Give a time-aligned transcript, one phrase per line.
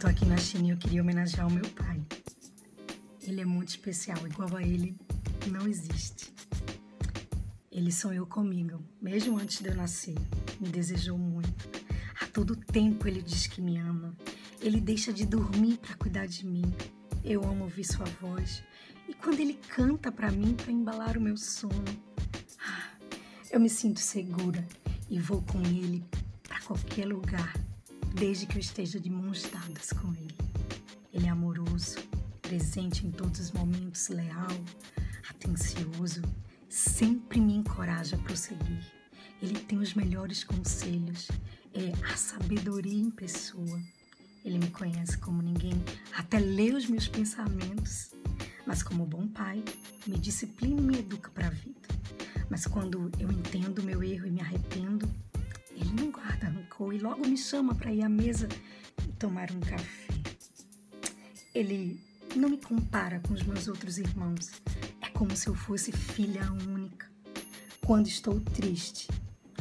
[0.00, 2.00] tô aqui na China e eu queria homenagear o meu pai.
[3.20, 4.96] Ele é muito especial, igual a ele
[5.46, 6.32] não existe.
[7.70, 10.14] Ele sonhou comigo, mesmo antes de eu nascer.
[10.58, 11.68] Me desejou muito.
[12.18, 14.16] A todo tempo ele diz que me ama.
[14.62, 16.64] Ele deixa de dormir para cuidar de mim.
[17.22, 18.62] Eu amo ouvir sua voz.
[19.06, 21.84] E quando ele canta para mim para embalar o meu sono,
[22.58, 22.88] ah,
[23.50, 24.66] eu me sinto segura
[25.10, 26.02] e vou com ele
[26.42, 27.52] para qualquer lugar
[28.14, 30.36] desde que eu esteja de mãos dadas com Ele.
[31.12, 31.98] Ele é amoroso,
[32.42, 34.50] presente em todos os momentos, leal,
[35.28, 36.22] atencioso,
[36.68, 38.84] sempre me encoraja a prosseguir.
[39.42, 41.28] Ele tem os melhores conselhos,
[41.72, 43.80] é a sabedoria em pessoa.
[44.44, 45.82] Ele me conhece como ninguém,
[46.16, 48.10] até lê os meus pensamentos.
[48.66, 49.64] Mas como bom pai,
[50.06, 51.88] me disciplina e me educa para a vida.
[52.48, 55.08] Mas quando eu entendo meu erro e me arrependo,
[55.94, 58.48] não guarda rancor e logo me chama para ir à mesa
[59.06, 60.14] e tomar um café.
[61.54, 62.00] Ele
[62.36, 64.50] não me compara com os meus outros irmãos.
[65.00, 67.10] É como se eu fosse filha única.
[67.84, 69.08] Quando estou triste,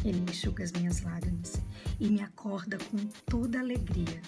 [0.06, 1.54] ele enxuga as minhas lágrimas
[2.00, 4.22] e me acorda com toda alegria.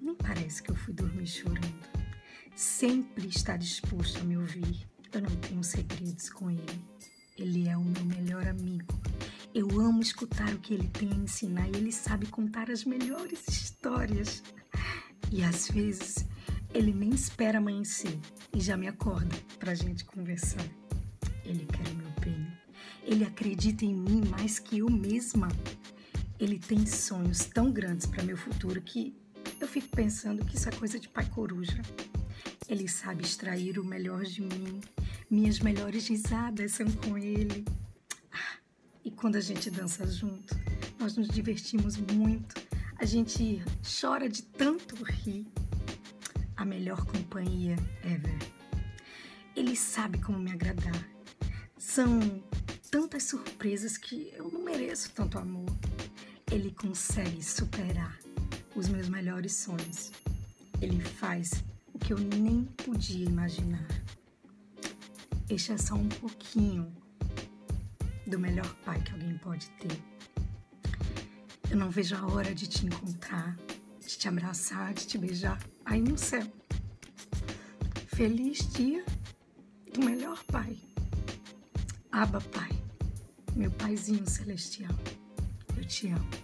[0.00, 1.92] Nem parece que eu fui dormir chorando.
[2.54, 4.86] Sempre está disposto a me ouvir.
[5.12, 6.84] Eu não tenho segredos com ele.
[7.38, 9.00] Ele é o meu melhor amigo
[9.54, 13.46] eu amo escutar o que ele tem a ensinar e ele sabe contar as melhores
[13.48, 14.42] histórias.
[15.30, 16.26] E às vezes
[16.72, 18.18] ele nem espera amanhecer
[18.54, 20.64] e já me acorda para a gente conversar.
[21.44, 22.46] Ele quer o meu bem.
[23.04, 25.48] Ele acredita em mim mais que eu mesma.
[26.40, 29.14] Ele tem sonhos tão grandes para meu futuro que
[29.60, 31.80] eu fico pensando que isso é coisa de pai coruja.
[32.68, 34.80] Ele sabe extrair o melhor de mim.
[35.30, 37.64] Minhas melhores risadas são com ele.
[39.04, 40.56] E quando a gente dança junto,
[40.98, 42.54] nós nos divertimos muito.
[42.96, 43.60] A gente
[44.00, 45.46] chora de tanto rir.
[46.56, 48.38] A melhor companhia ever.
[49.56, 51.08] Ele sabe como me agradar.
[51.76, 52.20] São
[52.90, 55.68] tantas surpresas que eu não mereço tanto amor.
[56.50, 58.16] Ele consegue superar
[58.76, 60.12] os meus melhores sonhos.
[60.80, 63.88] Ele faz o que eu nem podia imaginar.
[65.48, 67.01] Este é só um pouquinho
[68.32, 70.02] do melhor pai que alguém pode ter.
[71.70, 73.58] Eu não vejo a hora de te encontrar,
[74.00, 76.50] de te abraçar, de te beijar aí no céu.
[78.06, 79.04] Feliz dia
[79.92, 80.78] do melhor pai.
[82.10, 82.70] Aba, pai,
[83.54, 84.94] meu paizinho celestial.
[85.76, 86.41] Eu te amo.